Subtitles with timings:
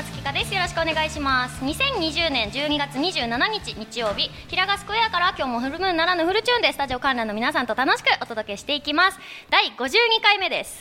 [0.00, 0.54] 松木香です。
[0.54, 1.62] よろしくお願いします。
[1.62, 9.18] 2020年12月27日日曜日平賀スクエアから今日もフルムーンならぬフルチューンでスタジオ観覧の皆さんと楽しくお届けしていきます。
[9.50, 10.80] 第52回目です。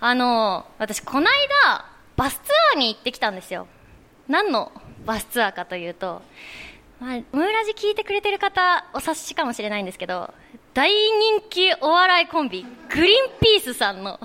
[0.00, 1.26] あの私この
[1.66, 1.84] 間
[2.16, 2.40] バスツ
[2.74, 3.66] アーに行ってきたんですよ。
[4.26, 4.72] 何の
[5.04, 6.22] バスツアーかというと
[6.98, 10.32] まあ、ムーラジ聞いてくれてる方お察しかもしれないんですけど
[10.72, 14.18] 大人気お笑いコンビグリーンピースさんの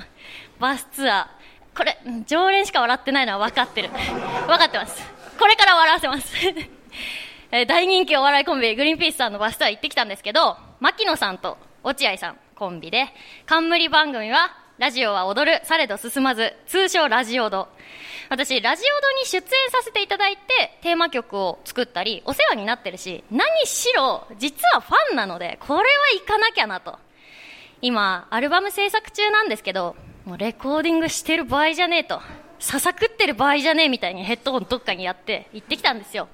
[0.57, 1.44] バスツアー。
[1.75, 1.97] これ
[2.27, 5.03] 常連しか笑ってないのは分かってる分かってます
[5.37, 6.35] これから笑わせます
[7.51, 13.07] え大人気お笑いコンビグリーンピースさんのバスツアー行ってきたんですけど牧野さんと落合さんコンビで
[13.45, 17.69] 冠番組はラジオは踊る、されど進まず、通称ラジオド。
[18.27, 26.99] 私、ラジオドに出演させていただいて、テーマ曲を作ったり、お世話になってるし、何しろ、実はファンなので、これは行かなきゃなと。
[27.81, 29.95] 今、アルバム制作中なんですけど、
[30.25, 32.19] もうレコーディングしてる場合じゃねえと。
[32.59, 36.27] ささくってる場合じゃねえみたいにヘッドホンどっかにやって行ってきたんですよ。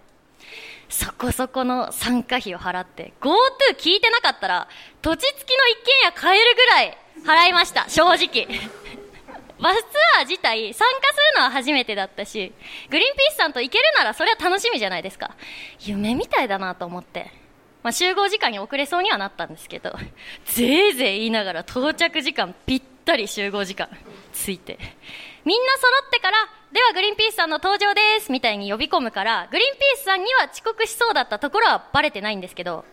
[0.87, 3.31] そこそこの参加費を払って、GoTo
[3.77, 4.67] 聞いてなかったら、
[5.01, 6.97] 土地付きの一軒家買えるぐらい
[7.45, 8.47] 払いました、正直。
[9.59, 12.53] バスツアー自体参加するのは初めてだったし、
[12.89, 15.31] グリーンピースさんと行けるならそれは楽しみじゃないですか。
[15.81, 17.31] 夢みたいだなと思って。
[17.83, 19.95] まあ、集合時間に遅れそうにはなったんですけど、
[20.45, 23.89] ぜいぜい言いながら到着時間ぴったり集合時間
[24.33, 24.79] ついて。
[25.43, 26.37] みんな揃ってから、
[26.71, 32.85] ではグリーンピースさんの登場ですみたいに呼び込むから、グリーンピースさんには遅刻しそうだったところはバレてないんですけど、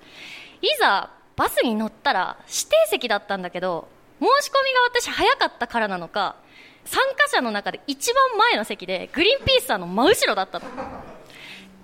[0.62, 3.88] いざバスに乗ったら指定席だったんだけど、
[4.20, 6.36] 申し込みが私早かったからなのか
[6.84, 10.66] 参加者の中で一番前の席でグリーンピースさんの真後ろだったの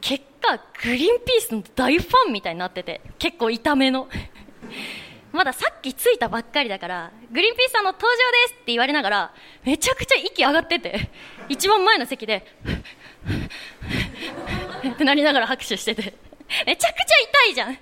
[0.00, 4.08] 結果グリーンピースの大ファンみたいになってて結構痛めの
[5.34, 8.16] まださっき着いたばっかりだからグリーンピースさんの登場
[8.48, 9.34] ですって言われながら
[9.64, 11.10] めちゃくちゃ息上がってて
[11.48, 12.46] 一番前の席で
[14.88, 16.14] ってなりながら拍手してて
[16.66, 17.04] めちゃくちゃ
[17.48, 17.78] 痛いじゃん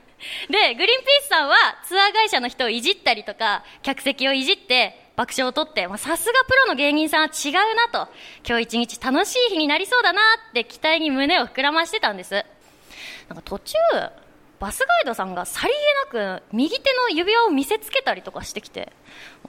[0.49, 8.09] で、グリーンピースさんはツアー会社の人をいじったりとか、客席をいじって爆笑を取って、さすがプロの芸人さんは違うなと、
[8.47, 10.21] 今日一日楽しい日になりそうだな
[10.51, 12.45] って期待に胸を膨らましてたんです。
[13.29, 13.75] なんか途中、
[14.63, 15.75] バスガイドさんがさり
[16.15, 18.93] げなく右手の指輪を見せつけたりとかしてきて、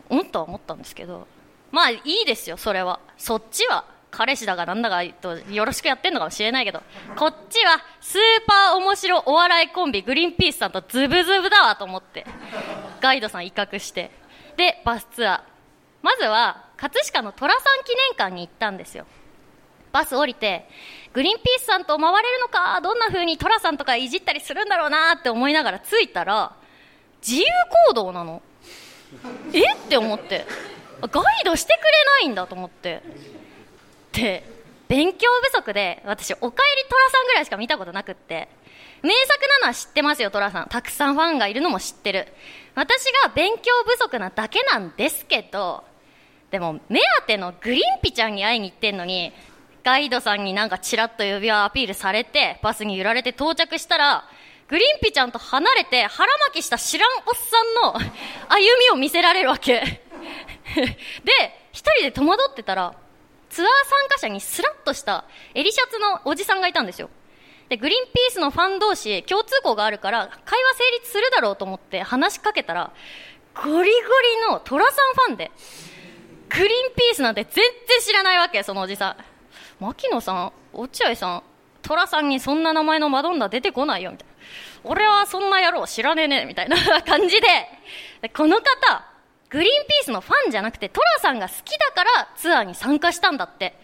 [0.09, 0.25] うん？
[0.25, 1.28] とは思ったんですけど、
[1.69, 3.00] まあいいですよ、それは。
[3.16, 6.81] そっちは彼氏だがなんだかとよろしくやってんのかもしれないけど、
[7.16, 12.25] こっちはスーパー面白お笑いコンビグリーンピースさんとズブズブだわと思って、
[13.00, 14.09] ガイドさん威嚇して、
[14.57, 15.41] で、バスツアー。
[16.01, 19.06] まずは、葛飾の寅さん記念館に行ったんですよ。
[19.94, 20.68] バス降りて、
[21.14, 26.52] グリーンピースさんと回れるのか、どんな風に寅さんとかいじったりするんだろうなって思いながら着いたら、
[27.26, 27.46] 自由
[27.88, 28.42] 行動なの。
[29.54, 29.62] え？
[29.62, 30.46] って思って。
[31.00, 32.98] ガイドしてくれないんだと思って。
[32.98, 33.02] っ
[34.14, 34.44] て
[34.88, 38.48] 勉強不足で私「おかえり寅さん」ぐらいしか見たことなくって
[39.02, 42.28] 名作なのは知ってますよ寅さんたくさんファンがいるのも知ってる
[42.75, 45.84] 私が勉強不足なだけなんですけど
[46.52, 49.34] でも目当てのグリンピちゃんに会いに行ってんのに
[49.83, 54.25] ガイドさんになんかチラッと指輪アピールされてバスに揺られて到着したら
[54.67, 57.99] グリンピちゃんと離れて腹巻きした知らんおっさんの
[58.49, 59.81] 歩みを見せられるわけ
[61.23, 61.31] で
[61.71, 62.95] 一人で戸惑ってたら
[63.49, 67.11] ツアー参加者にスラッとした襟シャツのおじさんがいたんですよ。
[67.69, 72.91] で、グリーンピースのファン同士共通項があるから会話成立するだろうと思って話しかけたら、
[73.53, 73.91] ゴリゴリ
[74.50, 75.51] のトラさんファンで、
[76.50, 77.63] グリーンピースなんて全然
[78.01, 79.32] 知らないわけ、そのおじさん。
[79.83, 81.44] 牧野さん、落合さん、
[81.81, 84.33] トラさんにそんな名前のマドンナ出てこないよ、みたいな。
[84.85, 87.47] 俺はそんな野郎知らねえね、みたいな感じで、
[88.33, 88.63] この方、
[89.49, 93.77] グリーンピースのファンじゃなくて、トラさんが好きだからツアーに参加したんだって。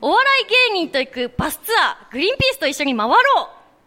[0.00, 3.18] お笑い芸人と行くバスツアー、グリーンピースと一緒に回ろう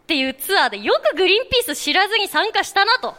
[0.03, 3.15] っていうツアーでよくグリーンピース知らずに参加したなと。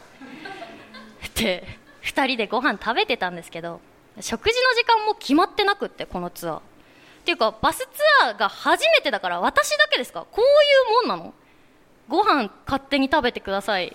[1.37, 1.67] で、
[2.03, 3.81] 二人でご飯食べてたんですけど、
[4.21, 6.61] 食事の時間も決まってなくって、このツアー。
[7.27, 7.87] ていうか、バスツ
[8.25, 10.27] アーが初めてだから私だけですか？
[10.31, 11.35] こういうもんなの？
[12.09, 13.95] ご飯勝手に食べてください。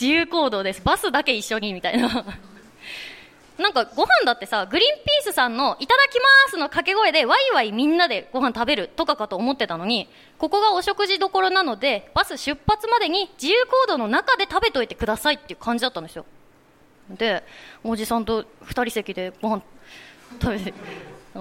[0.00, 0.80] 自由行動です。
[0.82, 2.08] バスだけ一緒に、みたいな。
[3.58, 10.08] なんかご飯だってさ、グリーンピースさんのいただきますの掛け声でワイワイみんなでご飯食べるとかかと思ってたのに、
[10.38, 16.24] ここがお食事どころなので、バス出発までに自由行動の中で食べといてくださいっていう感じだったんですよ。
[17.10, 17.42] で、
[17.82, 19.62] おじさんと二人席でご飯
[20.40, 20.74] 食べて、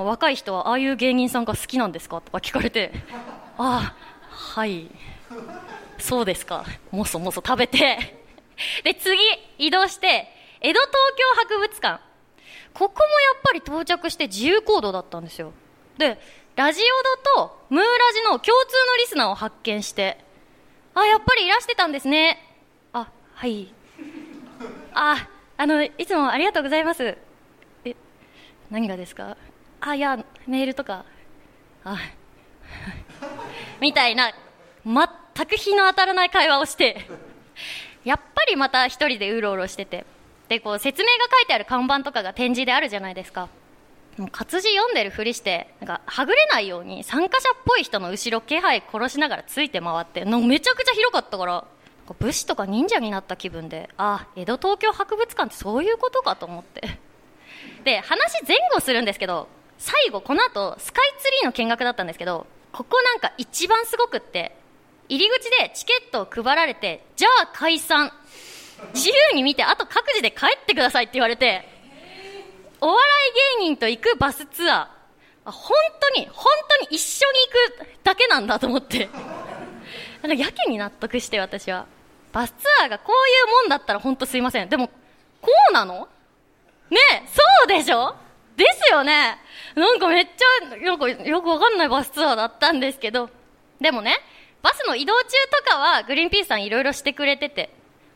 [0.06, 2.92] 若い人はああいう芸人さんが好きなんですかとか聞かれて、
[3.58, 3.96] ああ、
[4.30, 4.90] はい、
[5.98, 7.98] そうですか、もそもそ食べて、
[8.84, 9.20] で、次、
[9.58, 10.28] 移動して、
[10.62, 12.02] 江戸東京博物館。
[12.74, 15.52] ここもやっぱり到着して自由行動だったんですよ。
[15.98, 16.20] で
[16.56, 18.52] ラジオドとムーラジの共通
[18.92, 20.18] のリスナーを発見して
[20.94, 22.40] あやっぱりいらしてたんですね。
[22.94, 23.74] あはい。
[24.94, 25.28] あ
[25.58, 27.18] あのいつもありがとうございます。
[27.84, 27.96] え
[28.70, 29.38] 何がですか？
[29.82, 31.06] あいやメールとか。
[31.84, 31.98] あ
[33.80, 34.32] みたいな。
[34.86, 37.06] 全く日の当たらない会話をして。
[38.04, 40.06] やっぱりまた一人でうろうろしてて。
[40.48, 43.50] でこう説明が書いてある看板とかが展示であるじゃないですか。
[44.18, 51.66] もう活字読んでるふりしてなんかはぐれないように参加者っぽい人の後ろ気配殺しながらついて回ってなんかめちゃくちゃ広かったから
[52.18, 56.98] 武士とか忍者になった気分であ江戸東京博物館ってそういうことかと思って。
[57.84, 59.48] で話前後するんですけど
[59.78, 64.56] 最後この後スカイツリーの見学だったんですけどここなんか一番すごくって
[65.10, 68.12] 入り口でチケットを配られてじゃあ解散。
[68.94, 71.68] 自由に見てあと各自で帰ってくださいって言われて
[72.80, 73.04] お笑
[73.58, 74.88] い芸人と行くバスツアー。
[75.46, 75.76] あ本
[76.14, 77.40] 当に本当に一緒に
[77.80, 79.10] 行くだけなんだと思って。
[80.22, 81.88] なんかやけに納得して私は。
[82.34, 84.70] バスツアーがこういうもんだったら本当すいません。
[84.70, 84.90] でも
[85.42, 86.08] こうなの？
[86.92, 88.16] ねえそうでしょ？
[88.58, 89.38] ですよね。
[89.76, 93.30] なんかめっちゃなんかよくわかんないバスツアーだったんですけど。
[93.80, 94.18] でもね
[94.64, 95.24] バスの移動中
[95.66, 97.70] とかはグリーンピースさんいろいろしてくれてて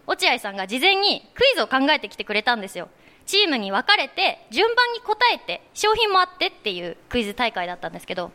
[0.07, 2.89] 落合さんが事前にクイズを考えてきてくれたんですよ。
[3.27, 8.31] チームに分かれて順番に答えて商品もあってっていうクイズ大会だったんですけど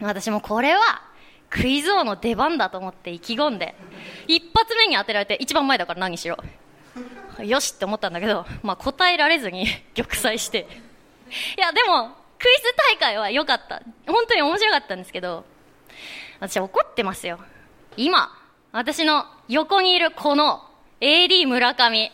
[0.00, 0.80] 私もこれは
[1.50, 3.74] クイズ王の出番だと思って意気込んで
[4.28, 6.38] 一発目に当てられて一番前だから何しろ。
[7.42, 10.68] よしって思ったんだけど、まあ、答えられずに玉砕して
[11.56, 15.44] いやでもクイズ大会は良かった本当に面白かったんですけど
[16.40, 17.38] 私怒ってますよ
[17.96, 18.30] 今
[18.72, 20.62] 私の横にいるこの
[21.00, 22.12] AD 村上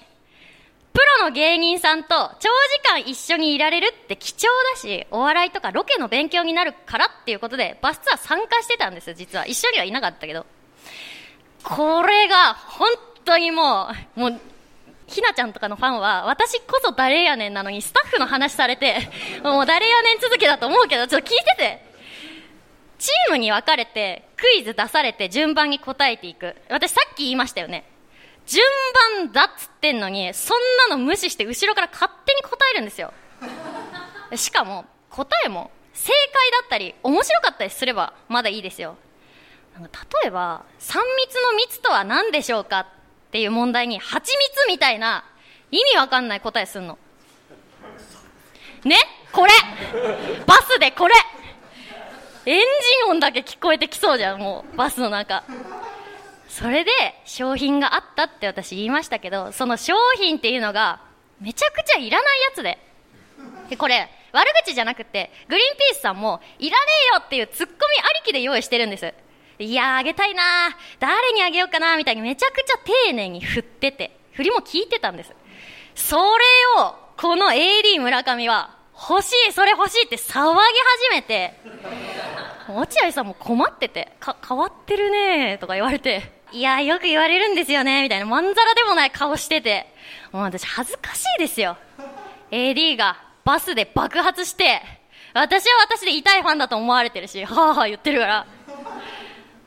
[0.99, 2.49] プロの芸人さんと長時
[2.91, 9.47] 間一緒にいられるって貴重だし、お笑いとかロケの勉強になるからっていうことで、バスツアー参加してたんですよ、実は。
[9.47, 10.44] 一緒にはいなかったけど。
[11.62, 12.88] これが、本
[13.25, 14.41] 当にもう、もう、
[15.09, 19.11] ひなちゃんとかのファンは、私こそ誰やねんなのに、スタッフの話されて、
[19.43, 21.89] もう誰やねん続きだと思うけど、ちょっと聞いてて。
[22.99, 26.57] チームに分かれて、クイズ出されて順番に答えていく。
[26.69, 27.85] 私さっき言いましたよね。
[28.47, 28.65] 順
[29.25, 30.59] 番だっつってんのに、そん
[30.91, 33.13] なの無視して後ろから勝手に答えるんですよ。
[34.35, 38.97] しかも、答えも正解だったり、面白かったりすればまだいいですよ。
[39.79, 39.87] 例
[40.27, 42.98] えば、3密の密とは何でしょうか
[43.29, 45.25] っていう問題に、蜂蜜みたいな
[45.71, 46.99] 意味わかんない答えすんの。
[48.85, 48.97] ね？
[49.33, 49.53] これ。
[50.47, 51.15] バスでこれ。
[52.47, 52.65] エンジ
[53.09, 55.45] ン音だけ聞こえてきそうじゃん、もう、バスの中。
[56.49, 56.91] それで
[57.27, 61.03] 商品があったって私言いましたけどその商品っていうのが
[61.41, 62.79] めちゃくちゃいらないやつで。
[63.69, 67.79] でこれ悪口じゃなくてグリーンピースさんもいらねえよっていうツッコミあ
[68.25, 69.13] りきで用意してるんです。
[69.59, 70.43] いやあげたいな
[71.01, 75.33] 誰にあげようかなみたいにめちゃくちゃ丁寧に振ってて振りも聞いてたんです
[75.95, 76.23] それ
[76.83, 81.55] をこの AD 村上は欲しいそれ欲しいって騒ぎ始めて
[82.69, 89.87] 落合さんも困っててか変わってるねとか言われていや、よく言われるんですよね、みたいな、まんざらでもない顔してて、
[90.33, 91.77] もう私恥ずかしいですよ。
[92.50, 94.81] AD がバスで爆発して、
[95.35, 98.47] 私は私で痛いファンだと思われてるし、はぁはぁ言ってるから。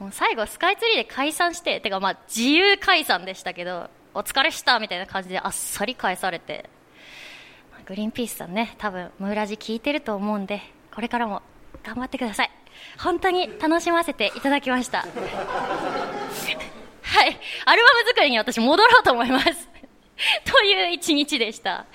[0.02, 6.68] もう最後スカイツリーで解散して、てかまあ自由解散でしたけど、お疲れしたみたいな感じであっさり返されて、
[7.86, 10.60] グリーンピースさんね、多分ムーラジ聞いてると思うんで、
[10.96, 11.44] これからも
[11.84, 12.52] 頑張ってください。
[12.98, 15.02] 本当に楽しませていただきました。
[15.02, 15.10] はい。
[17.66, 19.71] アルバム作りに私戻ろうと思います。
[20.46, 21.72] という一日でした。
[21.72, 21.86] は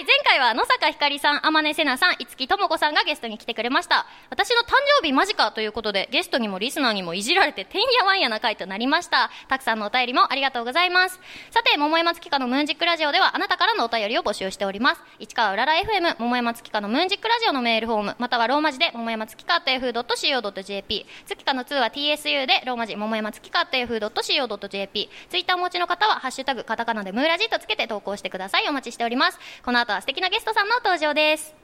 [0.00, 4.06] い、前回は野坂ひかりさん、天音せなさん、五木智子さんがゲストに来てくれました。
[4.30, 9.30] 私の誕生日間近ということで、ゲストにもリスナーにもいじられて、てんやわんやな回となりました。
[9.48, 11.20] たくさんのお便りもありがとうございます。
[11.50, 15.02] さて、桃山月花のムーンジックラジオでは、あなたからのお便りを募集しております。
[15.18, 28.68] 市川うらら FM、桃山月花のムーンジックラジオのメールフォーム、またはローマ字で、桃山月花 .yahoo.co.jp、月花の2は TSU で、ローマ字、桃山月花 .yahoo.co.jp、ツイッターお持ちの方は、ハッシュタグ、カタカナでムーラジとつけて投稿してください。
[28.68, 29.38] お待ちしております。
[29.64, 31.54] この後は素敵なゲストさんの登場です。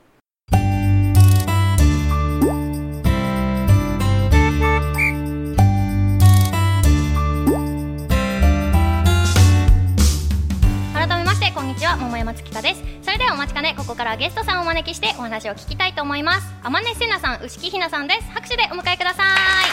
[10.94, 11.96] 改めましてこんにちは。
[11.96, 12.82] 桃山月花です。
[13.02, 13.74] それではお待ちかね。
[13.76, 16.46] ここからゲストさんをお招きしてお話を聞きたいと思います。
[16.62, 18.22] 天音せなさん牛木ひなさんです。
[18.34, 19.26] 拍手でお迎えください。
[19.26, 19.32] は
[19.66, 19.68] い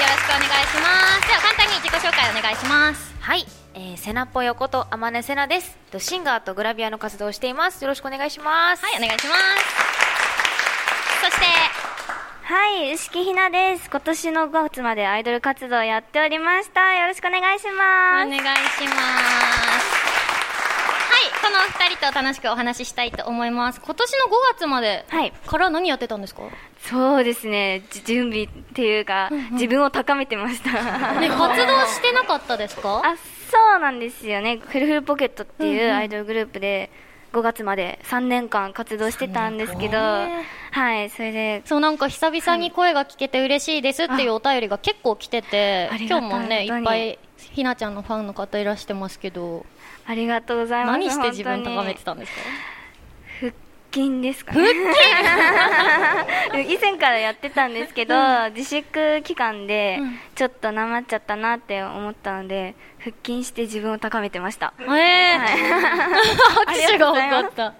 [0.00, 0.88] よろしくお願いしま
[1.22, 1.28] す。
[1.28, 3.14] では簡単に自己紹介お願いします。
[3.20, 5.78] はいえー、セナぽよこと天音セナです。
[5.98, 7.82] シンガーとグラビアの活動をしています。
[7.84, 8.84] よろしくお願いします。
[8.84, 9.40] はいお願いします。
[11.22, 11.46] そして
[12.42, 13.88] はい、牛木ひなです。
[13.88, 16.94] 今年の5月までアイドル活動やっておりました。
[16.94, 18.28] よろしくお願いしおます。
[18.28, 18.90] 願いします。
[21.10, 21.58] はいこの
[21.88, 23.80] 二人と楽しくお話ししたいと思います。
[23.80, 25.32] 今年の5月まではい。
[25.32, 26.42] から何やってたんですか、
[26.86, 30.72] そうですね、じ準備っていうか、自分を高めてました。
[31.20, 31.46] ね、活動
[31.86, 33.02] してなかったですか？
[33.04, 33.14] あ、
[33.50, 34.58] そうなんですよね。
[34.58, 36.90] フルフルポケットっていうアイドルグループで、
[37.32, 49.64] 5月まで3年間活動してたんですけど、はい、それで、そうなんか久々に声が聞けて嬉しいですっていうお便りが結構来てて今日もねいっぱいひなちゃんのファンの方いらしてますけど。
[50.06, 50.98] ありがとうございます。
[50.98, 52.38] 何して自分高めてたたんですか？
[52.40, 52.79] 腹
[53.92, 54.62] 筋ですかね。
[56.68, 58.14] 以前からやってたんですけど、
[58.54, 60.18] 自粛期間でうん。
[60.34, 64.72] ちょっとなまっちゃったなって思ったので、腹筋して自分を高めてました。
[64.80, 64.82] え
[65.34, 65.38] え
[66.66, 67.74] 拍手が多かった。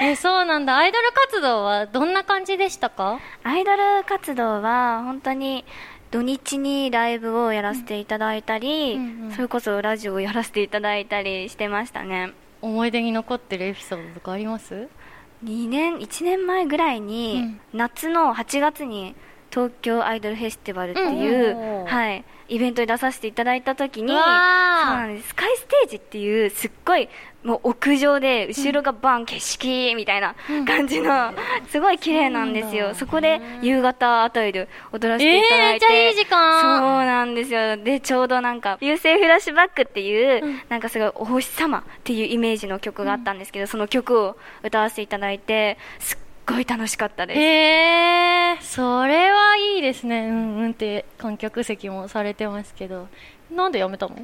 [0.00, 0.76] えそうなんだ。
[0.76, 3.18] アイドル活動はどんな感じでしたか？
[3.44, 5.64] アイドル活動は本当に
[6.10, 9.32] 土日にライブをやらせていただいたり、うんうんうん。
[9.32, 12.32] それこそラジオをやらせていただいたりしてましたね。
[12.60, 14.88] 思い出に残ってるエピソードとかあります？
[15.44, 19.14] 2年、1年前ぐらいに、夏の8月に
[19.50, 25.28] 東京アイドルフェスティバルっていう、うんうんはい、イベントに出させていただいた時に、そうなんです。
[25.28, 27.08] スカイステージっていう、すっごい、
[27.42, 30.34] もう屋上で、後ろがバン、景色みたいな
[30.66, 31.32] 感じの、
[31.68, 32.94] すごい綺麗なんですよ。
[32.94, 35.86] そこで、夕方あたりで踊らせていただいて。
[35.86, 36.78] えーめっちゃいい時間。
[36.78, 37.76] そうなんですよ。
[37.76, 47.40] で、ちょうどなんか、流星フラッシュバックっていう、なんかすごいお星様っていうイメージの曲があったんですけど、その曲を歌わせていただいて、すっごい楽しかったです。
[47.40, 50.28] へえそれはいいですね。
[50.28, 53.08] うんうんって観客席もされてますけど。
[53.50, 54.16] なんでやめたの？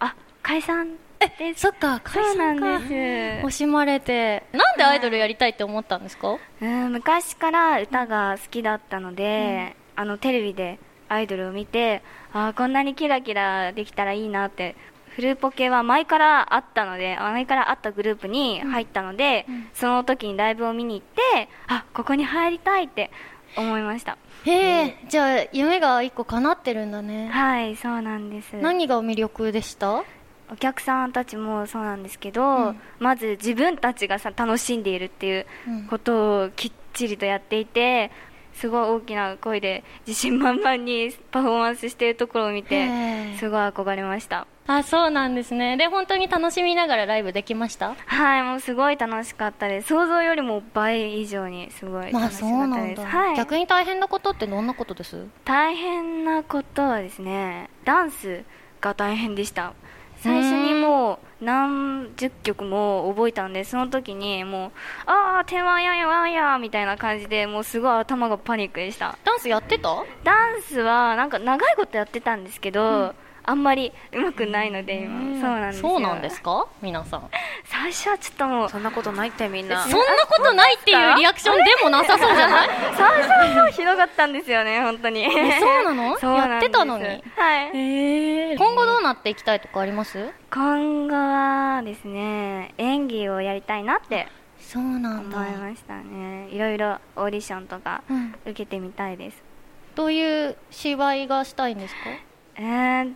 [0.00, 1.60] あ、解散です。
[1.60, 3.46] そっか解そうなんです。
[3.46, 4.44] 惜しまれて。
[4.52, 6.38] なんでアイドルやりたいって思ったんですか？
[6.60, 6.92] うん。
[6.92, 14.76] 昔から歌が好きだったので、あのテレビでアイドルを見てあーこんなにキラキラできたらいいなって
[15.16, 23.10] フルポケは前からあったのであ前からあったグループに入ったので、その時にライブを見に行ってあここに入りたいって
[23.56, 24.18] 思いました。
[24.44, 27.28] へえじゃあ夢が一個叶ってるんだね。
[27.28, 28.54] はいそうなんです。
[28.56, 30.04] 何が魅力でした？
[30.50, 32.80] お客さんたちもそうなんですけど、うん。
[32.98, 38.10] まず自分たちがさ楽しんでいるっていううんことをきっちりとやっていて
[38.54, 44.46] すごい大きな声で自信満々にパフォーマンスしているところを見へてーすごい憧れました。
[44.66, 45.78] あそうなんですね。
[45.78, 47.94] で本当に楽しみながらライブできました？
[48.04, 49.88] はいもうすごい楽しかったです。
[49.88, 55.24] 想像よりも倍以上にすごいまあ楽しかったです、はい、逆に大変なことってどんなことです？
[55.44, 58.44] 大変なことはですねダンス
[58.82, 59.72] が大変でした
[60.20, 64.70] 最初にもう何十曲も覚えたんでその時にもう
[65.06, 69.16] ああ手間ややわんやみたいな感じでもうすごい頭がパニックでした。
[69.24, 70.04] ダンスやってた？
[70.24, 73.14] ダンスはなんか長いことやってたんですけど、
[73.48, 75.40] あんまり上手くないので今。
[75.40, 75.88] そうなんですよ。
[75.88, 76.66] そうなんですか？
[76.82, 77.30] 皆さん。
[77.64, 79.82] 最初はちょっともうそんなことないってみんな。
[79.84, 82.68] そんなことないっていうリアクションでもなさそうじゃない？
[82.94, 85.26] 最初はひどかったんですよね本当に。
[85.60, 86.36] そうなの？
[86.36, 87.04] やってたのに。
[87.04, 87.22] はい。
[87.74, 90.30] へ今後どうなっていきたいとかあります？
[90.52, 94.28] 今後はですね演技をやりたいなって
[94.60, 96.48] そうな思いましたね。
[96.50, 98.34] いろいろオーディションとかうん。
[98.44, 99.42] 受けてみたいです。
[99.94, 102.00] どういう芝居がしたいんですか？
[102.56, 103.14] えー、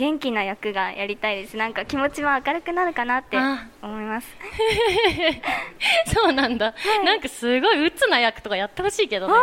[0.00, 1.58] 元気な役がやりたいです。
[1.58, 3.66] なんか気持ちも明るくなるかなってあ。
[3.82, 4.28] 思います。
[6.14, 6.72] そうなんだ、
[7.04, 9.34] なんかすごい鬱な役とかやってほしいけどね。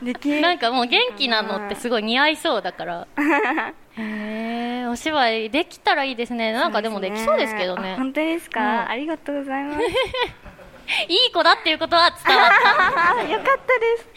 [0.00, 3.06] でき なんかもう元気なのってすごい似合いそうだから。
[3.98, 6.50] へえお芝居できたらいいですね。
[6.52, 7.92] なんかでもできそうですけどね。
[7.92, 9.82] あ本当ですか、うんありがとうございます。
[11.06, 13.18] いい子だっていうことは伝わった。
[13.18, 14.08] あよかったです。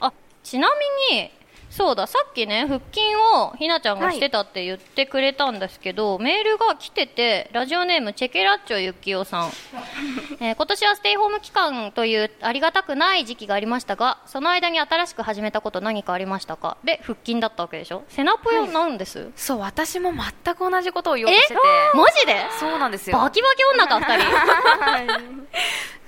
[0.00, 0.12] あ
[0.44, 0.68] ちな
[1.10, 1.30] みに
[1.74, 3.00] そうださっきね腹筋
[3.34, 9.50] をひなちゃんがしてたって言ってくれたんですけど、メールが来ててラジオネームチェケラッチョゆきおさん、
[10.40, 16.76] えー今年はステイホーム期間というありがたくない時期がありましたがその間に新しく始めたこと何かありましたか？
[16.84, 18.04] で腹筋だったわけでしょ？
[18.10, 21.60] セナポヨなんです、そう私も全く同じことを言おうとしてて。
[21.94, 22.36] マジで？
[22.60, 23.16] そうなんですよ。
[23.18, 25.22] バキバキ女か二人。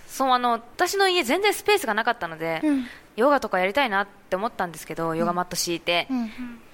[0.08, 6.30] そうあの私の家全然スペースがなかったので、うんヨガとかやりたいなって思ったんですけど、ヨガマット敷いて、うん。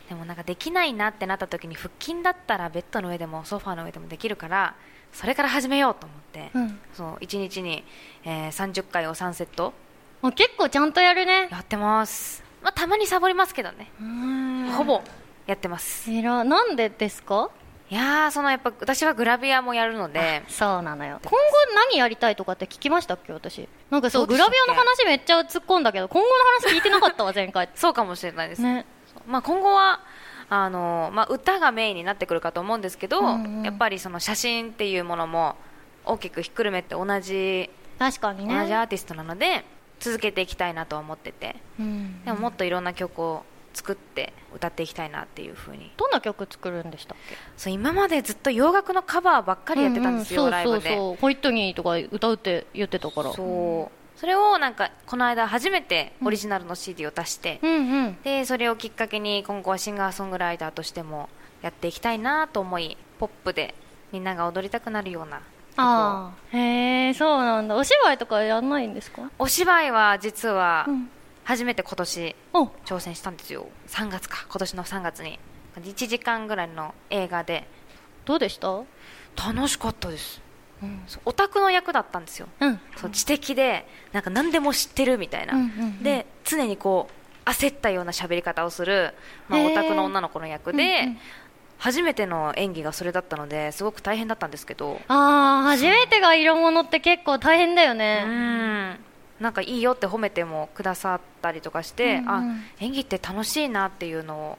[0.09, 4.75] でもなんかできないなってなった時に腹筋だったらベッドの上でもソファーの上でもできるから
[5.13, 6.79] それから始めようと思って、うん。
[6.95, 7.85] そう1日に、
[8.25, 9.73] えー30回を3セット。
[10.23, 11.49] あ結構ちゃんとやるね。
[11.51, 13.91] やってます、まあ、たまにサボりますけどね。
[14.77, 15.01] ほぼ
[15.47, 16.11] やってます。
[16.11, 17.51] なんでですか？
[17.91, 20.45] いやーそのやっぱ私はグラビアもやるので。
[20.49, 21.19] そうなのよ。
[21.25, 21.39] 今後
[21.75, 23.33] 何やりたいとかって聞きましたっけ？
[23.33, 23.69] 私。
[23.91, 26.35] なんかそうグラビアの話めっちゃ突っ込んだけど今後の
[26.69, 27.69] 話聞いてなかったわ前回。
[27.75, 28.87] そうかもしれないです、ね。
[29.27, 30.01] まあ、今後は
[30.49, 35.57] あの、まあ、歌がメインになってくるかと思うんですけど、うんうんやっぱりその写真っていうものも
[36.05, 38.57] 大きくひっくるめて同じ確かにね。
[38.57, 39.65] 同じアーティストなので
[39.99, 41.57] 続けていきたいなとは思ってて。
[41.81, 42.25] うん。
[42.25, 45.93] でももっといろんな曲を作って歌っていきたいなっていうふうに。
[45.97, 47.37] どんな曲作るんでしたっけ？
[47.57, 50.97] そう今までずっと洋楽のカバーばっかりやってたんですよ、ううライブで。
[50.97, 53.33] そうホイットニーとか歌うって言ってたから。
[53.33, 54.19] そう。
[54.19, 57.77] それをなんかこの間初めてオリジナルの CD を出して、うんう
[58.09, 58.19] ん。
[58.23, 61.31] でそれをきっかけに今後はシンガーソングライターとしても
[61.63, 63.75] やっていきたいなと思いポップで
[64.13, 65.41] みんなが踊りたくなるような
[65.77, 67.77] あへえそうなんだ。
[67.77, 69.31] お芝居とかやんないんですか？
[69.39, 71.11] お芝居は実はうん
[71.51, 73.67] 初めて今年お挑戦したんですよ。
[73.89, 74.47] 3月か。
[74.49, 75.41] 今年の3月に。
[75.83, 77.67] 1時間ぐらいの映画で。
[78.25, 78.69] どうでした？
[79.37, 80.41] 楽しかったです。
[80.81, 81.01] うん。
[81.25, 82.47] オタクの役だったんですよ。
[82.61, 82.81] うん。
[82.97, 86.03] そう知的でなんか何でも知ってるみたいな、うんうんうん。
[86.05, 87.11] で常にこ
[87.45, 89.13] う焦ったような喋り方をする、
[89.49, 91.19] まあ、オタクの女の子の役で、うんうん。
[91.79, 95.01] 初めての演技がそれだったのですごく大変だったんですけど。
[95.09, 98.23] ああ初めてが色物って結構大変だようね
[98.93, 99.01] ん
[99.41, 102.29] なんかいいよって褒めてもくださったりとかして、うんうん。
[102.29, 102.43] あ
[102.79, 104.59] 演技って楽しいなっていうのを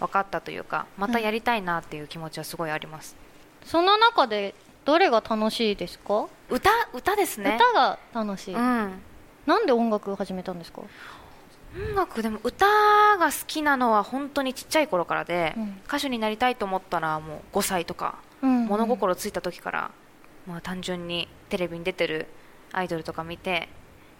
[0.00, 3.16] 分かったというかまたやりたいなっていう気持ちはすごいあります、
[3.64, 4.54] その中で
[4.84, 6.28] どれが楽しいですか？
[6.48, 7.56] 歌歌ですね。
[7.56, 8.54] 歌が楽しい。
[8.54, 9.00] うん。
[9.46, 10.82] なんで音楽を始めたんですか？
[11.76, 12.66] 音楽でも歌
[13.18, 15.80] が好きなのは本当にちっちゃい頃からで、うん。
[15.86, 19.90] 歌手になりたいと思ったらもう5歳とか、うん物心ついた時から、
[20.46, 22.26] まあ、単純にテレビに出てる
[22.72, 23.68] アイドルとか見て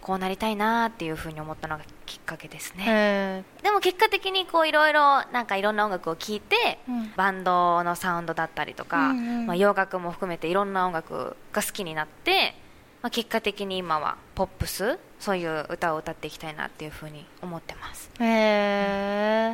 [0.01, 2.83] こうなりたいなっていうふうに思ったのがきっかけですね。
[2.87, 7.13] へでも結果的にこういろいろなんかいろんな音楽を聴いて、うん。
[7.15, 9.45] バンドのサウンドだったりとか、うんうん。
[9.47, 12.55] まあ、洋楽も含めていろんな音楽が好きになって、
[13.01, 18.09] まあ、結果的に今はポップスそういう歌を歌っていきたいなっていうふうに思ってます。
[18.19, 18.27] えへ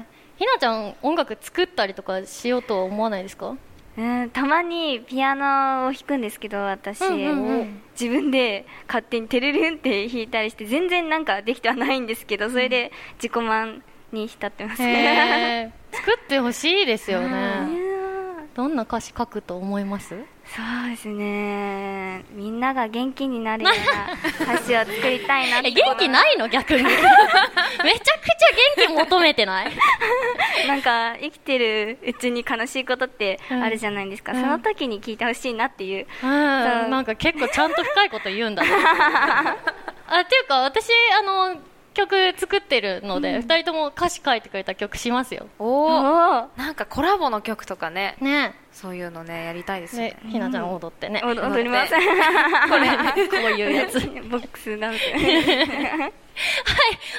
[0.01, 0.03] え
[0.37, 3.55] ひなちゃん音楽作ったりとかしようとは思わないですか？
[3.97, 7.01] うんたまにピアノを弾くんですけど私、
[7.99, 17.27] 自分で勝手にテレルンって弾いたりして全然なんかできてはないんですけどそれで自己満に浸ってます、へえ作ってほしいですよね。
[17.79, 17.84] うん
[18.55, 20.15] どんな歌詞書くと思います？
[20.45, 22.23] そうですね。
[22.31, 26.47] みんなが元気になるような歌詞を作りたいなって え元気ないの？
[26.47, 26.83] 逆に。
[26.85, 27.95] めちゃくちゃ
[28.85, 29.71] 元気求めてない？
[30.69, 34.41] なんか生きてるうちに悲しいことってあるじゃないですか、うん。
[34.41, 36.29] その時に聞いてほしいなっていう、うん。
[36.29, 38.69] なんか結構ちゃんと深いこと言うんだね
[40.07, 40.87] あっていうか私
[41.19, 41.59] あの
[41.95, 45.47] 曲作ってるので、二人とも歌詞書いてくれた曲しますよ。
[45.57, 45.89] おおお
[46.57, 48.17] なんかコラボの曲とかね。
[48.21, 48.53] ね。
[48.71, 50.09] そういうのねやりたいですよね。
[50.23, 51.99] ねひなちゃん踊ってね、お踊ります踊
[52.69, 52.89] これ
[53.27, 53.99] こういうやつ。
[53.99, 54.99] はいボックスダンス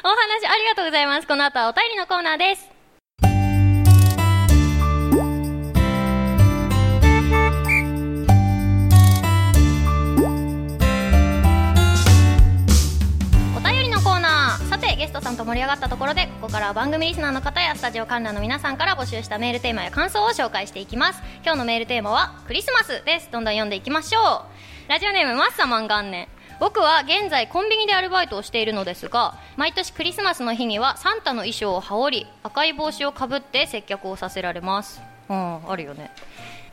[0.04, 1.26] お話ありがとうございます。
[1.26, 2.75] この後はお便りのコーナーです
[14.96, 21.20] ゲストさんと盛り上がったところでここからは番組リスナーの方やスタジオ観覧の皆さんから募集したメールテーマや感想を紹介していきます。
[21.42, 23.28] 今日のメールテーマはクリスマスです。
[23.30, 24.46] どんどん読んでいきましょ
[24.88, 24.88] う。
[24.88, 26.28] ラジオネームマッサマン元年
[26.60, 35.02] 僕は現在コンビニでアルバイトをしているのですが毎年クリスマスの日にはサンタの衣装を羽織り赤い帽子をかぶって接客をさせられます。
[35.28, 36.10] うんあるよね。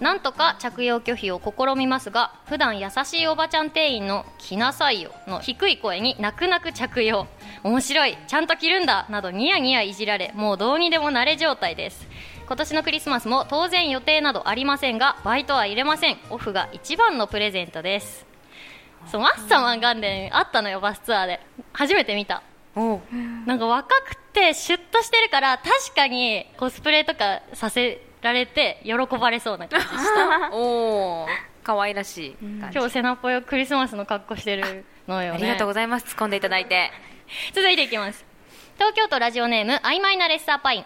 [0.03, 7.25] なんとか着用拒否を試みますが普段優しいおばちゃん店員の「着なさいよ」の低い声に泣く泣く着用。
[7.63, 8.17] 面白い。
[8.27, 9.05] ちゃんと着るんだ。
[9.09, 10.33] などニヤニヤいじられ。
[10.35, 12.05] もうどうにでも慣れ状態です。
[12.45, 18.25] 今年のクリスマスも当然予定などありませんがバイトは入れませんオフが一番のプレゼントです。
[19.09, 21.39] そうマッサマン元年あったのよバスツアーで。
[21.71, 22.43] 初めて見た。
[22.75, 22.99] お
[23.45, 30.49] なんか若くてシュッとしてるから確かにコスプレとかさせられて喜ばれそうな感じした。
[30.55, 31.29] おー。
[31.63, 35.37] 可愛らしい感じ、今日セナポヨクリスマスの格好してるのよね。
[35.37, 36.05] ありがとうございます。
[36.07, 36.91] 突っ込んでいただいて。
[37.53, 38.25] 続いていきます。
[38.75, 40.85] 東京都ラジオネーム曖昧なレッサーパイン。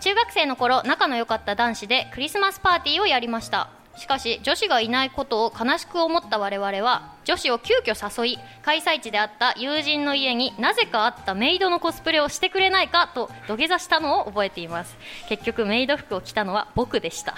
[0.00, 14.96] 中学生の頃仲の良かった男子でクリスマスパーティーをやりましたしかし女子がいないことを悲しく思った我々は女子を急遽誘い開催地であった友人の家になぜかあったメイドのコスプレをしてくれないかと土下座したのを覚えています。
[15.28, 17.34] 結局メイド服を着たのは僕でした。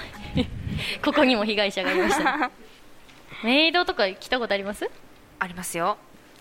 [1.05, 2.51] ここにも被害者がいました。
[3.45, 4.91] メイドとか着たことあります？
[5.39, 5.97] ありますよ。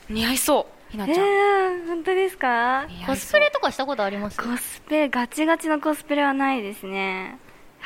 [0.09, 0.91] 似合いそう。
[0.91, 2.87] ひなえちゃん、ー、本当ですか？
[3.05, 4.37] コスプレとかしたことあります？
[4.41, 7.37] コスプレガチガチのコスプレはないですね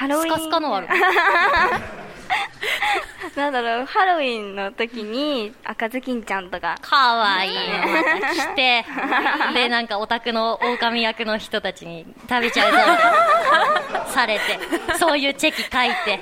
[0.01, 0.87] ハロウィンスカスカのある
[3.35, 6.75] なんだろうハロウィンの時に赤ずきんちゃんとか。
[6.81, 7.55] かわいい。
[7.55, 8.83] のまた来て。
[9.53, 12.77] でなんかオタクの狼役の人たちに食べちゃうぞ。
[14.11, 14.59] されて。
[14.97, 16.19] そういうチェキ書いて。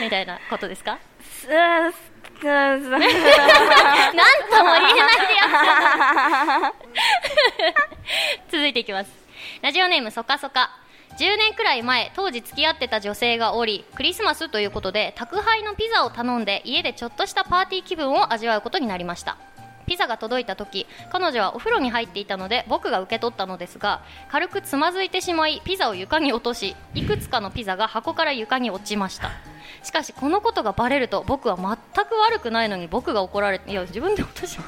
[0.00, 0.98] みたいなことですか？
[1.48, 1.98] なんと
[2.88, 3.24] も言えないで
[6.60, 6.72] や
[8.48, 9.10] つ続いていきます。
[9.62, 10.70] ラジオネームそかそか
[11.18, 19.38] 10年くらい前当時付き合ってた女性がおりクリスマスということで宅配のピザを頼んで家でちょっとしたパーティー気分を味わうことになりました。
[19.86, 29.30] ピザが届いた時彼女はお風呂に入っていたので僕が受け取ったのですが軽くつまずいてしまいピザを床に落としいくつかのピザが箱から床に落ちました。
[29.82, 34.62] しかしこのことがバレると僕は全く悪くないのに僕が怒られていや自分で落としせっ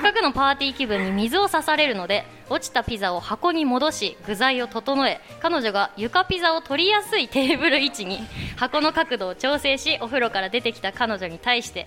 [0.00, 8.18] かくのパーティー気分に水を差されるので落ちたピザを箱に戻し具材を整え彼女が床ピザを取りやすいテーブル位置に
[8.56, 11.86] 箱の角度を調整しお風呂から出てきた彼女に対して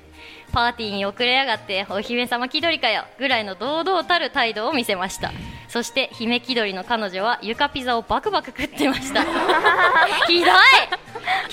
[0.52, 5.32] パーティーに遅れやがってお姫様気取りかよぐらいの堂々たる態度を見せました。
[5.74, 9.24] そして姫気取りの彼女は床ピザをバクバク食ってました。
[10.28, 10.54] ひどい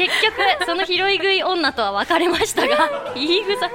[0.01, 3.71] 結局その拾い食い女とは別れましたが言い草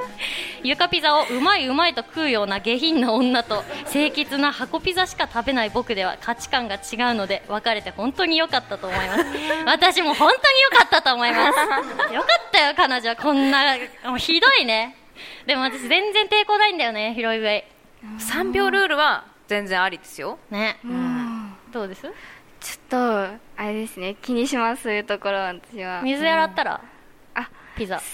[0.64, 9.26] 床ピザをうまいうまいと食うような下品な女と清潔な箱ピザしか食べない僕では価値観が違うので別れて本当に良かったと思います。
[9.68, 11.60] 私も本当に良かったと思います。
[12.14, 13.16] よかったよ彼女。
[13.16, 14.96] こんなもうひどいね。
[15.46, 17.64] でも私全然抵抗ないんだよね拾い食い。
[18.20, 20.40] 3秒ルールは全然ありですよ。
[20.50, 20.80] ね。
[20.84, 21.56] うん。
[21.72, 22.12] どうです？
[22.66, 22.98] ちょっと
[23.58, 26.02] あれですね気にしますそういうところ私は。
[26.02, 26.82] 水洗ったら？
[27.36, 27.48] あ
[27.78, 28.02] ピザ。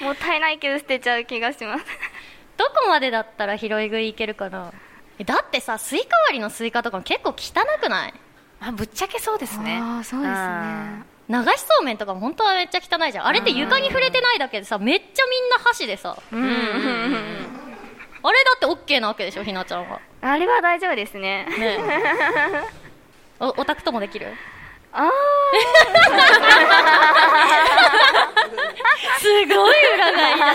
[0.00, 1.84] もったいないけど捨てちゃう気がします。
[2.56, 4.72] どこまでだったら拾い食いいけるかな？
[5.18, 7.34] えだってさスイカ割りのスイカとかも結構汚
[7.80, 8.14] くない？
[8.60, 9.80] まあぶっちゃけそうですね。
[9.82, 11.02] ああそうですね。
[11.28, 13.26] 流しそうめんとかも本当はめっちゃ汚いじゃん。
[13.26, 16.16] あれって床に触れてないだけでさめっちゃみんな箸でさ。
[16.30, 16.56] うんうんうん。
[16.60, 16.62] う
[17.62, 17.65] ん
[18.28, 20.00] あれだって OK なわけでしょひなちゃんは。
[20.20, 21.46] あれは大丈夫ですね。
[21.58, 21.78] ね
[23.38, 24.34] おオタクともできる？
[24.92, 25.08] あ
[29.20, 30.46] すごい裏返りだ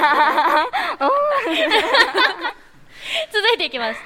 [3.31, 3.99] 続いていきます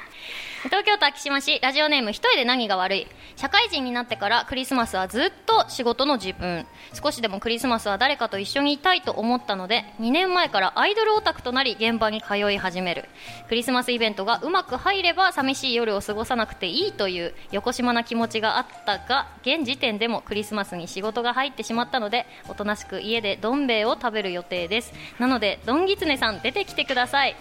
[0.66, 3.08] 東京都昭島市ラジオネーム一人で何が悪い。
[3.36, 6.66] 社会人になってからクリスマスはずっと仕事の自分。
[6.92, 13.06] 少しでもクリスマスは誰かと一緒にいたいと思ったので2年前からアイドルオタクとなり現場に通い始める。
[13.48, 24.94] クリスマスイベントがうまく入れば寂しい夜を過ごさなくていいという横島な気持ちがあったが現時点でもクリスマスに仕事が入ってしまったのでおとなしく家でどん兵衛を食べる予定です。
[25.20, 27.36] なのでどんぎつねさん出てきてください。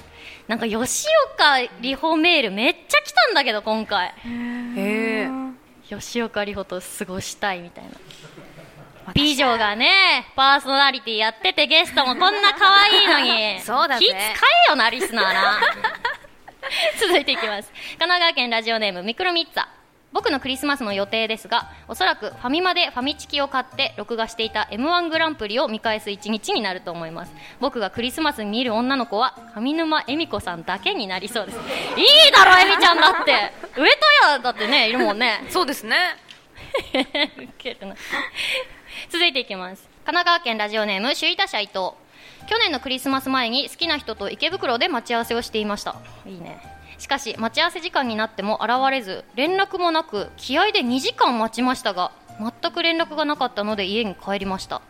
[0.48, 0.78] なんか吉
[1.34, 4.08] 岡里帆メールめっちゃ来たんだけど今回。
[4.08, 4.12] へ
[4.76, 5.28] え
[5.88, 7.90] 吉岡里帆と過ごしたいみたいな。
[9.12, 13.60] 美女がねパーソナリティやっててゲストもこんな可愛いのに。
[13.62, 14.04] そうだぜ。
[14.04, 15.60] 気使えよなリスナーな。
[16.98, 17.70] 続いていきます。
[17.70, 19.66] 神奈川県ラジオネームミクロミッツァ
[20.14, 27.33] 僕のクリスマスの予定ですがおそらくファミマでファミチキを買って録画していた m 1グランプリを見返す一日になると思います。
[27.59, 31.59] 僕がクリスマスに見る女の子は上沼恵美子さんだけになりそうです。
[31.59, 31.64] いい
[32.33, 33.53] だろ恵美ちゃんだって。
[33.77, 33.96] 上戸
[34.35, 35.44] 彩だってねいるもんね。
[35.50, 35.96] そうですね。
[39.11, 39.83] 続いていきます。
[40.07, 41.90] 神奈川県ラジオネーム首位打者伊藤。
[42.46, 45.96] 去年のクリスマス前に好きな人と池袋で待ち合わせをしていました。
[46.24, 46.61] いいね
[46.98, 54.83] しかし待ち合わせ時間になっても現れず連絡もなく気合で2時間待ちましたが全く連絡がなかったので家に帰りました。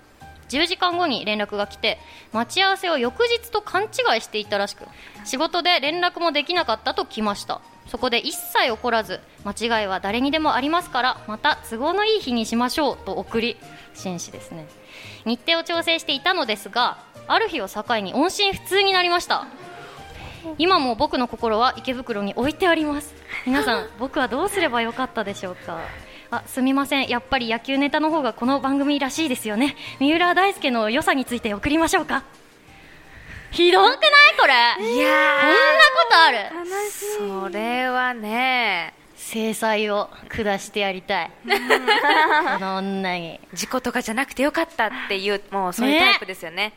[0.48, 1.98] 10時間後に連絡が来て
[2.32, 4.84] 待ち合わせを翌日と勘違いしていたらしく
[5.24, 7.60] 仕事で連絡もできなかったと来ました。
[7.88, 13.58] そこで一切怒らず間違いは誰にでもありますからまた都合のいい日にしましょうと送り
[13.94, 14.66] 紳士ですね。
[15.24, 19.46] 日程を調整していたのですがある日を境に音信不通になりました。
[20.58, 23.14] 今も僕の心は池袋に置いてあります。
[23.46, 25.78] 皆さん僕はどうすればよかったでしょうか？
[26.30, 27.08] あすみません。
[27.08, 29.76] やっぱり野球ネタの方がこの番組らしいですよね。
[30.00, 32.24] 三浦大輔の良さについて送りましょうか。
[33.50, 34.00] ひどくない？
[34.38, 34.52] これ。
[34.94, 36.38] いやこんなことある。
[37.38, 38.94] ーそれはね。
[39.16, 41.30] 制裁を下してやりたい。
[41.46, 43.40] この女に。
[43.54, 46.72] 事故とかじゃなくてよかったっていうもうそういうタイプですよね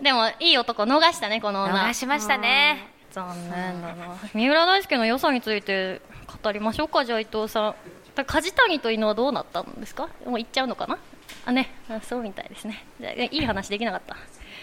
[0.00, 1.86] でもいい男逃したねこの女。
[1.88, 2.88] 逃しましたね。
[3.12, 4.16] 残念だな。
[4.34, 6.00] 三浦大輔の良さについて
[6.42, 7.74] 語りましょうかじゃあ伊藤さん。
[8.14, 10.08] だ梶谷と犬はどうなったんですか？
[10.26, 10.98] もう行っちゃうのかな？
[11.46, 11.70] あね。
[11.88, 12.84] あそうみたいですね。
[13.00, 14.16] じゃあいい話できなかった。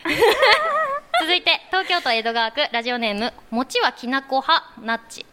[1.21, 2.67] 続いて東京都江戸川区。
[2.71, 5.25] ラジオネーム餅はきなこ派ナッチ。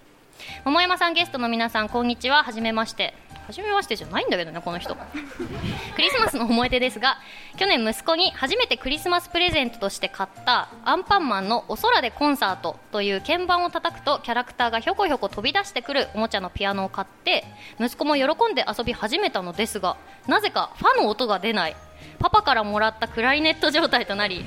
[0.64, 2.42] 桃山さんゲストの皆さんこんにちは。
[2.42, 3.14] はじめまして
[3.52, 4.94] 初めましてじゃないんだけどねこの人。
[5.96, 7.18] クリスマスの思い出ですが
[7.56, 17.44] 去年息子に初めてクリスマスプレゼントとして買ったアンパンマンのお空でコンサートという鍵盤を叩くとキャラクターがひょこひょこ飛び出してくるおもちゃのピアノを買って
[17.80, 19.96] 息子も喜んで遊び始めたのですが
[20.28, 21.76] なぜかファの音が出ない。
[22.18, 24.44] パパからもらったクラリネット状態となり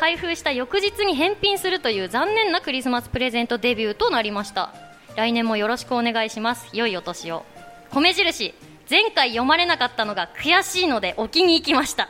[0.00, 4.74] 開封した翌日に返品するという残念なクリスマスプレゼントデビューとなりました。
[5.16, 6.68] 来年もよろしくお願いします。
[6.74, 7.44] 良いお年を。
[7.90, 8.54] 米印。
[8.88, 12.08] 前回読まれなかったのが悔しいので置きに行きました。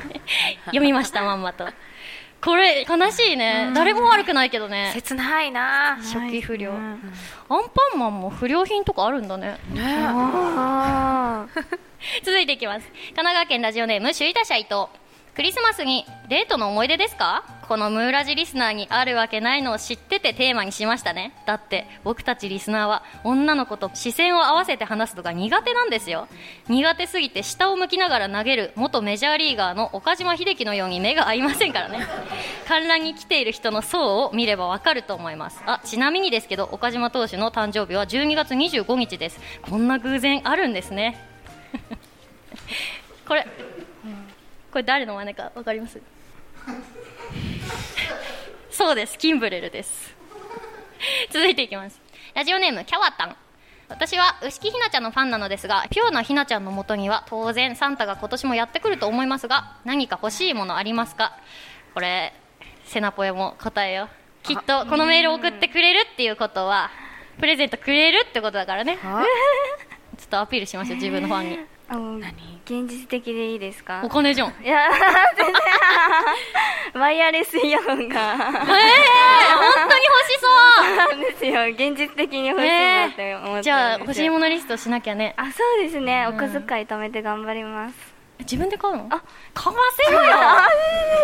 [0.66, 1.66] 読みましたまんまと。
[2.42, 3.70] これ悲しいね。
[3.74, 4.90] 誰も悪くないけどね。
[4.94, 5.96] 切ないな。
[6.02, 6.78] 初期不良、うん。
[7.48, 9.56] アンパンマンも不良品とかあるんだね。
[9.78, 11.46] あ
[12.24, 12.86] 続いていきます。
[12.88, 14.88] 神奈川県ラジオネーム首位打者伊藤
[15.34, 17.42] クリスマスにデートの思い出ですか？
[17.66, 21.32] このムーラジリスナーにあるわけないのを知っててテーマにしましたね。
[21.46, 26.28] だって僕たちリスナーは女の子と視線を合わせて話すのが苦手なんですよ。
[26.68, 32.06] 苦手すぎて下を向きながら投げる元メジャーリーガーの岡島秀樹のように目が合いませんからね。
[32.68, 35.62] 観覧に来ている人の層を見ればわかると思います。
[35.64, 39.40] あちなみにですけど岡島投手の誕生日は12月25日です。
[39.62, 41.18] こんな偶然あるんですね。
[43.26, 43.46] これ、
[44.72, 46.00] これ誰の真似かわかります？
[48.70, 49.18] そうです。
[49.18, 50.14] キンブレルです。
[51.30, 52.00] 続いていきます。
[52.34, 53.36] ラジオネームキャワタン。
[53.88, 61.36] 私は牛木ひなちゃんのファンなのですがピュアなひなちゃんのもとには当然サンタが今年もやってくると思いますが何か欲しいものありますか？
[61.92, 62.32] これ
[62.86, 64.08] セナポエも答えよ
[64.42, 66.90] きっとこのメールを送ってくれるっていうことは
[67.38, 68.98] プレゼントくれるってことだからね。
[69.04, 69.22] あ
[70.16, 71.58] ちょっとアピールしましょう自分のファンに
[71.92, 74.00] あの現実的でいいですか？
[74.02, 74.48] お金じゃん。
[74.48, 74.88] いや
[75.36, 75.54] 全然。
[77.02, 78.14] ワイヤレスイヤホンが。
[78.22, 78.38] ええ本
[79.90, 80.48] 当に欲しそ
[80.94, 80.96] う。
[80.96, 81.64] なんですよ。
[81.68, 83.62] 現実的に欲しいなって思ってるんですよ。
[83.62, 85.34] じゃあ欲しいものリストしなきゃね。
[85.36, 86.36] あそうですね、うん。
[86.36, 87.94] お小遣い貯めて頑張ります。
[88.38, 89.06] 自分で買うの？
[89.10, 89.20] あ。
[89.52, 90.36] 買わせろよ。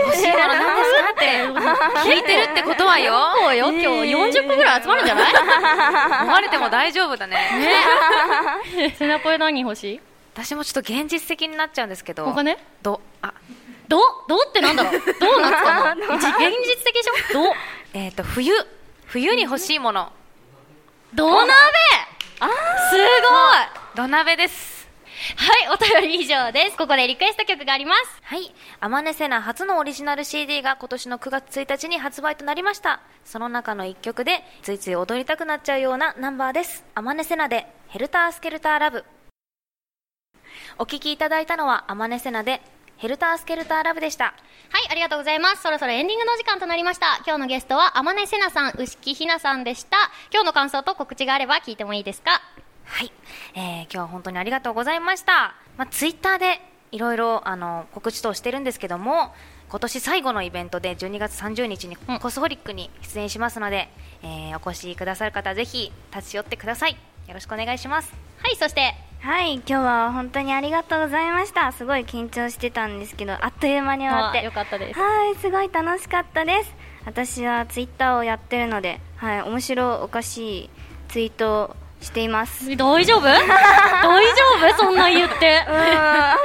[0.07, 2.11] 欲しいものなんですかって。
[2.11, 3.15] 聞いてるってことはよ。
[3.37, 3.87] そうよ今日
[4.43, 5.33] 40個ぐらい集まるんじゃない？
[6.25, 7.39] 思われても大丈夫だね。
[8.77, 8.91] ね。
[8.99, 10.01] セナポエ何欲しい？
[10.39, 13.35] 私もちょっと現実的になっちゃうんですけどお金どあ。
[13.89, 13.99] ど
[14.29, 14.93] どうってなんだろう？
[14.93, 17.55] どうなんつか な現実的でしょど
[17.95, 18.53] えっ、と冬。
[19.07, 20.13] 冬に欲しいもの。
[21.13, 21.53] 土鍋
[22.39, 23.97] あすごい！
[23.97, 24.87] 土鍋です。
[25.37, 26.77] はいお便り以上です。
[26.77, 28.21] ここでリクエスト曲があります。
[28.23, 28.55] はい。
[28.79, 33.01] アマネセナ初のオリジナル CD が今年の9月1日に発売となりました。
[33.25, 36.85] その中の一曲で、ついつい踊りたくなっちゃうようなナンバーです。
[36.95, 39.05] アマネセナで、ヘルタースケルターラブ。
[40.79, 42.61] お聴きいただいたのは、アマネセナで、
[42.99, 44.27] ヘルタースケルターラブでした。
[44.27, 44.35] はい、
[44.91, 45.63] ありがとうございます。
[45.63, 47.17] そろそろエンディングの時間となりました。
[47.27, 49.97] 今日のゲストは、天音せなさん、牛木ひなさんでした。
[50.33, 52.31] 今日の感想と告知があれば聞いてもいいですか？
[52.85, 53.13] はい。
[53.55, 55.55] えー、今日は本当にありがとうございました。
[55.77, 56.61] まあ、ツイッターで
[56.93, 59.35] いろいろあの告知等してるんですけども、
[59.69, 63.89] 今年最後のイベントで12月30日にうんコスホリックに出演しますので、
[64.23, 66.97] えーお越しくださる方はぜひ立ち寄ってください。
[67.29, 68.13] よろしくお願いします。
[68.43, 71.73] はい、そして、はい今日は本当にありがとうございました。
[71.73, 74.39] すごい緊張してたんですけどあっという間に終わって。
[74.39, 74.99] あよかったです。
[74.99, 76.75] はいすごい楽しかったです。
[77.05, 80.71] 私はツイッターをやってるのではい面白おかしい
[81.09, 82.75] ツイートをしています。
[82.77, 83.23] 大丈夫？
[83.27, 83.39] 大丈
[84.73, 84.77] 夫？
[84.79, 85.65] そんなん言って。
[85.69, 85.73] う。
[85.73, 86.37] んあ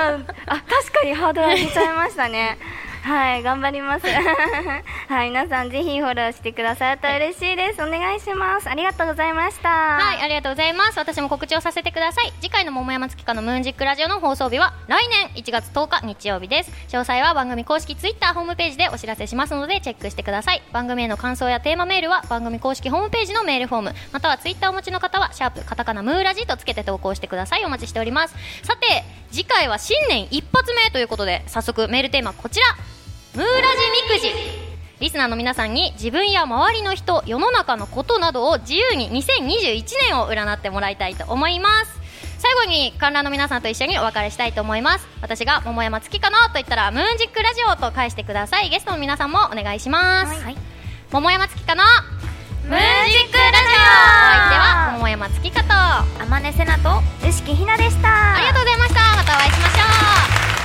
[0.48, 2.58] 確かにハードル上げちゃいましたね
[3.04, 4.08] はい頑張ります
[5.10, 11.00] はい皆さんぜひフォローしてくださると嬉しいですお願いしますありがとうございましたはい、ありがとうございます。
[11.00, 12.32] 私も告知をさせてください。
[12.40, 16.72] 次回の桃山月花のムーンジックラジオの放送日は来年1月10日日曜日です。
[16.90, 20.62] 詳細は番組公式ツイッターホームページでお知らせしますのでチェックしてください。
[20.72, 27.66] 番組への感想やテーマメールは番組公式ホームページのメールフォーム、またはツイッターお持ちの方はシャープカタカナムーラジとつけて投稿してください。
[27.66, 28.36] お待ちしております。
[28.64, 32.93] さて、次回は新年一発目ということで、早速メールテーマこちら。
[33.36, 33.58] ムーラジ
[34.12, 34.32] みくじ
[35.00, 42.00] リスナーの皆さんに自分や周りの人世の中のことなどを自由に2021年を占ってもらいたいと思います。
[42.38, 45.08] 最後に観覧の皆さんと一緒にお別れしたいと思います。
[45.22, 48.70] 私が桃山月かなと言ったらムーンジックラジオと返してください。
[48.70, 50.58] ゲストの皆さんもお願いします、はい、
[51.12, 51.84] 桃山月かな？
[52.66, 53.70] ムーンジックラジオ。
[53.70, 53.76] お
[54.30, 56.24] 相手は桃山月かと。
[56.24, 58.36] 天音瀬名と牛木ひなでした。
[58.36, 59.00] ありがとうございました。
[59.18, 60.63] またお会いしましょう。